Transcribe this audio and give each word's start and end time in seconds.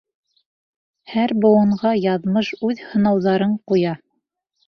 Һәр 1.15 1.33
быуынға 1.43 1.91
яҙмыш 2.05 2.51
үҙ 2.69 2.81
һынауҙарын 2.93 3.53
ҡуя. 3.73 3.95